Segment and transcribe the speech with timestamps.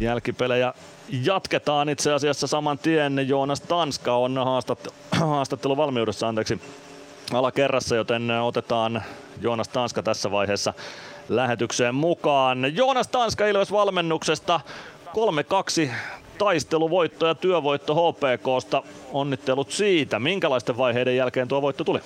[0.00, 0.74] Jälkipelejä
[1.08, 3.28] jatketaan itse asiassa saman tien.
[3.28, 4.38] Joonas Tanska on
[5.12, 6.60] haastattelu, valmiudessa, anteeksi,
[7.32, 9.02] alakerrassa, joten otetaan
[9.40, 10.74] Joonas Tanska tässä vaiheessa
[11.28, 12.76] lähetykseen mukaan.
[12.76, 14.60] Joonas Tanska Ilves valmennuksesta
[15.86, 15.90] 3-2
[16.38, 18.82] taisteluvoitto ja työvoitto HPKsta.
[19.12, 20.18] Onnittelut siitä.
[20.18, 22.00] Minkälaisten vaiheiden jälkeen tuo voitto tuli?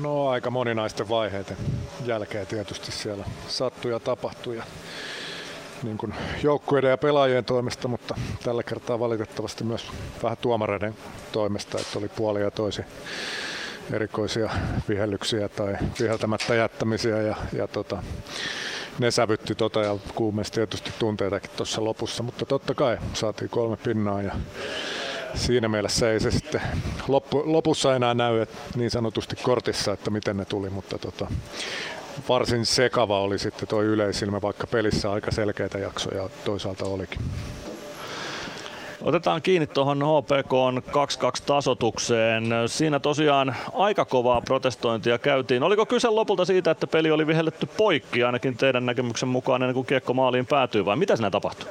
[0.00, 1.56] No aika moninaisten vaiheiden
[2.04, 4.62] jälkeen tietysti siellä sattui ja tapahtui.
[5.82, 9.86] Niin kuin joukkueiden ja pelaajien toimesta, mutta tällä kertaa valitettavasti myös
[10.22, 10.94] vähän tuomareiden
[11.32, 12.82] toimesta, että oli puolia ja toisi
[13.92, 14.50] erikoisia
[14.88, 18.02] vihellyksiä tai viheltämättä jättämisiä ja, ja tota,
[18.98, 24.22] ne sävytti tota ja kuumesti tietysti tunteitakin tuossa lopussa, mutta totta kai saatiin kolme pinnaa
[24.22, 24.32] ja
[25.34, 26.62] siinä mielessä ei se sitten
[27.08, 31.26] loppu, lopussa enää näy että niin sanotusti kortissa, että miten ne tuli, mutta tota,
[32.28, 37.20] varsin sekava oli sitten tuo yleisilmä, vaikka pelissä aika selkeitä jaksoja toisaalta olikin.
[39.02, 40.52] Otetaan kiinni tuohon HPK
[41.40, 42.44] 2-2 tasotukseen.
[42.66, 45.62] Siinä tosiaan aika kovaa protestointia käytiin.
[45.62, 49.86] Oliko kyse lopulta siitä, että peli oli vihelletty poikki ainakin teidän näkemyksen mukaan ennen kuin
[49.86, 51.68] kiekko maaliin päätyy vai mitä siinä tapahtui?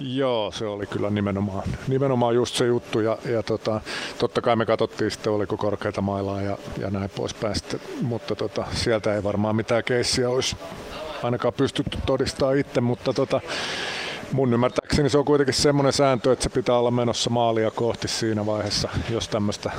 [0.00, 3.00] Joo, se oli kyllä nimenomaan, nimenomaan just se juttu.
[3.00, 3.80] Ja, ja tota,
[4.18, 8.64] totta kai me katsottiin sitten oliko korkeita mailaa ja, ja näin poispäin sitten, mutta tota,
[8.72, 10.56] sieltä ei varmaan mitään keissiä olisi
[11.22, 13.40] ainakaan pystytty todistamaan itse, mutta tota,
[14.32, 18.46] mun ymmärtääkseni se on kuitenkin semmoinen sääntö, että se pitää olla menossa maalia kohti siinä
[18.46, 19.70] vaiheessa, jos tämmöistä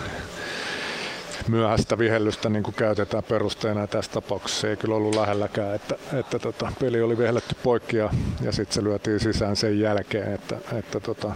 [1.50, 3.88] myöhäistä vihellystä niin kuin käytetään perusteena.
[3.88, 8.10] Tässä tapauksessa ei kyllä ollut lähelläkään, että, että tota, peli oli vihelletty poikki ja,
[8.42, 10.34] ja sitten se lyötiin sisään sen jälkeen.
[10.34, 11.32] Että, että tota,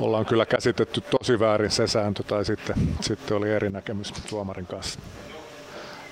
[0.00, 5.00] ollaan kyllä käsitetty tosi väärin se sääntö tai sitten, sitten oli eri näkemys tuomarin kanssa.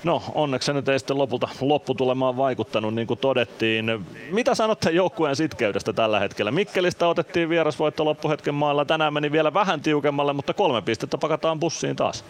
[0.03, 4.05] No onneksi se nyt ei sitten lopulta lopputulemaan vaikuttanut, niin kuin todettiin.
[4.31, 6.51] Mitä sanotte joukkueen sitkeydestä tällä hetkellä?
[6.51, 8.85] Mikkelistä otettiin vierasvoitto loppuhetken maalla.
[8.85, 12.25] Tänään meni vielä vähän tiukemmalle, mutta kolme pistettä pakataan bussiin taas.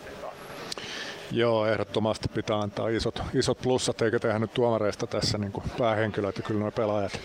[1.35, 6.41] Joo, ehdottomasti pitää antaa isot, isot plussat, eikä tehdä nyt tuomareista tässä niin päähenkilöitä.
[6.41, 7.19] Kyllä nuo pelaajat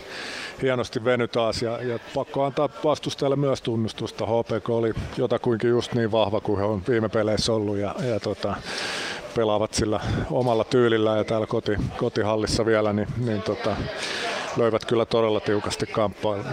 [0.62, 4.26] hienosti veny taas ja, ja pakko antaa vastustajalle myös tunnustusta.
[4.26, 8.56] HPK oli jotakuinkin just niin vahva kuin he on viime peleissä ollut ja, ja tota,
[9.34, 10.00] pelaavat sillä
[10.30, 13.76] omalla tyylillä ja täällä koti, kotihallissa vielä, niin, niin tota,
[14.56, 15.86] löivät kyllä todella tiukasti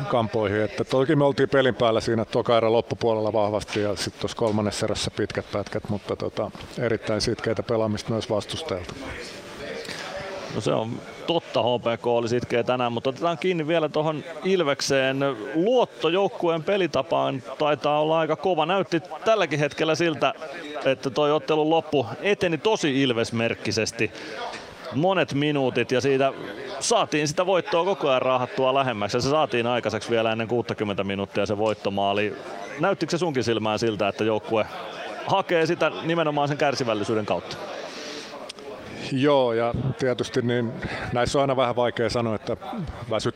[0.08, 0.62] kampoihin.
[0.62, 4.86] Että toki me oltiin pelin päällä siinä toka erä loppupuolella vahvasti ja sitten tuossa kolmannessa
[4.86, 8.94] erässä pitkät pätkät, mutta tota, erittäin sitkeitä pelaamista myös vastustajalta.
[10.56, 10.92] No se on
[11.28, 15.20] totta, HPK oli sitkeä tänään, mutta otetaan kiinni vielä tuohon Ilvekseen.
[15.56, 18.66] Luotto joukkueen pelitapaan taitaa olla aika kova.
[18.66, 20.34] Näytti tälläkin hetkellä siltä,
[20.86, 24.12] että toi ottelun loppu eteni tosi Ilvesmerkkisesti
[24.96, 26.34] monet minuutit ja siitä
[26.80, 31.46] saatiin sitä voittoa koko ajan raahattua lähemmäksi ja se saatiin aikaiseksi vielä ennen 60 minuuttia
[31.46, 32.36] se voittomaali.
[32.80, 34.66] Näyttikö se sunkin silmään siltä, että joukkue
[35.28, 37.58] hakee sitä nimenomaan sen kärsivällisyyden kautta?
[39.12, 40.74] Joo, ja tietysti niin
[41.14, 42.58] näissä on aina vähän vaikea sanoa, että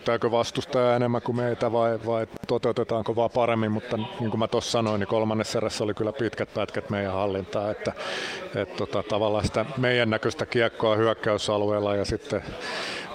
[0.02, 4.72] väsyttääkö vastustaja enemmän kuin meitä vai, vai toteutetaanko vaan paremmin, mutta niin kuin mä tuossa
[4.72, 7.94] sanoin, niin kolmannessa erässä oli kyllä pitkät pätkät meidän hallintaa, että,
[8.56, 12.44] että tota, tavallaan sitä meidän näköistä kiekkoa hyökkäysalueella ja sitten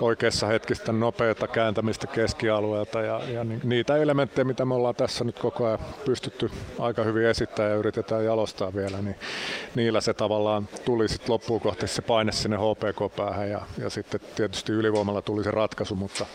[0.01, 5.67] oikeassa hetkistä nopeata kääntämistä keskialueelta ja, ja niitä elementtejä, mitä me ollaan tässä nyt koko
[5.67, 9.17] ajan pystytty aika hyvin esittämään ja yritetään jalostaa vielä, niin
[9.75, 14.73] niillä se tavallaan tuli sitten loppuun kohti se paine sinne HPK-päähän ja, ja sitten tietysti
[14.73, 16.27] ylivoimalla tuli se ratkaisu, mutta,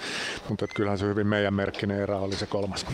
[0.50, 2.85] mutta kyllähän se hyvin meidän merkkinen erä oli se kolmas.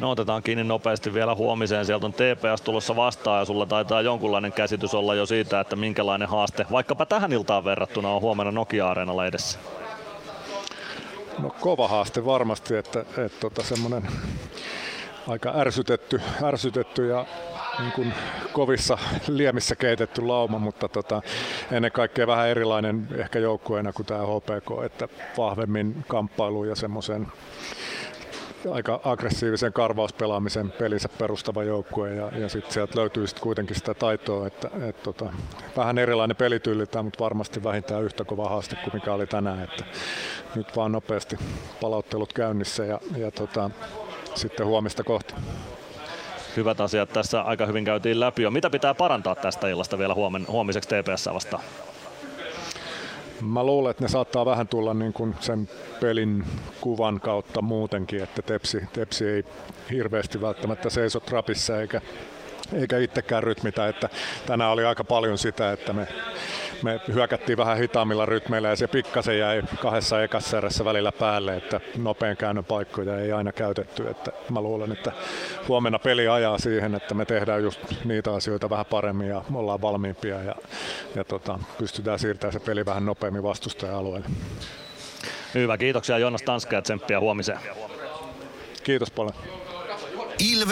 [0.00, 1.86] No otetaan kiinni nopeasti vielä huomiseen.
[1.86, 6.28] Sieltä on TPS tulossa vastaan ja sulla taitaa jonkunlainen käsitys olla jo siitä, että minkälainen
[6.28, 9.58] haaste vaikkapa tähän iltaan verrattuna on huomenna Nokia-areenalla edessä.
[11.38, 14.02] No kova haaste varmasti, että, että tota, semmoinen
[15.28, 17.26] aika ärsytetty, ärsytetty ja
[17.78, 18.14] niin kuin
[18.52, 21.22] kovissa liemissä keitetty lauma, mutta tota,
[21.72, 27.26] ennen kaikkea vähän erilainen ehkä joukkueena kuin tämä HPK, että vahvemmin kamppailu ja semmoisen
[28.72, 34.46] aika aggressiivisen karvauspelaamisen pelinsä perustava joukkue ja, ja sitten sieltä löytyy sit kuitenkin sitä taitoa,
[34.46, 35.32] että et, tota,
[35.76, 39.84] vähän erilainen pelityyli, mutta varmasti vähintään yhtä kova haaste kuin mikä oli tänään, että
[40.54, 41.36] nyt vaan nopeasti
[41.80, 43.70] palauttelut käynnissä ja, ja tota,
[44.38, 45.34] sitten huomista kohti
[46.56, 48.50] hyvät asiat tässä aika hyvin käytiin läpi jo.
[48.50, 51.62] Mitä pitää parantaa tästä illasta vielä huomen, huomiseksi TPS vastaan?
[53.40, 55.68] Mä luulen, että ne saattaa vähän tulla niin kuin sen
[56.00, 56.44] pelin
[56.80, 59.44] kuvan kautta muutenkin, että Tepsi, tepsi ei
[59.90, 62.00] hirveästi välttämättä seiso trapissa eikä,
[62.72, 63.88] eikä itsekään rytmitä.
[63.88, 64.08] Että
[64.46, 66.08] tänään oli aika paljon sitä, että me
[66.82, 71.80] me hyökättiin vähän hitaammilla rytmeillä ja se pikkasen jäi kahdessa ekassa erässä välillä päälle, että
[71.96, 74.08] nopean käännön paikkoja ei aina käytetty.
[74.08, 75.12] Että mä luulen, että
[75.68, 80.42] huomenna peli ajaa siihen, että me tehdään just niitä asioita vähän paremmin ja ollaan valmiimpia
[80.42, 80.54] ja,
[81.14, 84.28] ja tota, pystytään siirtämään se peli vähän nopeammin vastustaja-alueelle.
[85.54, 87.58] Hyvä, kiitoksia Joonas Tanska ja tsemppiä huomiseen.
[88.82, 89.34] Kiitos paljon.
[90.38, 90.66] Ilves